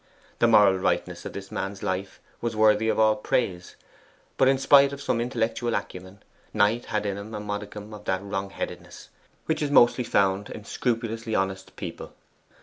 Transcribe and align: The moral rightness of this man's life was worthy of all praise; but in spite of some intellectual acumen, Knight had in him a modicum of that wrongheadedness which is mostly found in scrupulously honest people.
The 0.39 0.47
moral 0.47 0.79
rightness 0.79 1.25
of 1.25 1.33
this 1.33 1.51
man's 1.51 1.83
life 1.83 2.19
was 2.41 2.55
worthy 2.55 2.89
of 2.89 2.97
all 2.97 3.15
praise; 3.15 3.75
but 4.35 4.47
in 4.47 4.57
spite 4.57 4.91
of 4.91 4.99
some 4.99 5.21
intellectual 5.21 5.75
acumen, 5.75 6.23
Knight 6.55 6.85
had 6.85 7.05
in 7.05 7.19
him 7.19 7.35
a 7.35 7.39
modicum 7.39 7.93
of 7.93 8.05
that 8.05 8.23
wrongheadedness 8.23 9.09
which 9.45 9.61
is 9.61 9.69
mostly 9.69 10.03
found 10.03 10.49
in 10.49 10.65
scrupulously 10.65 11.35
honest 11.35 11.75
people. 11.75 12.13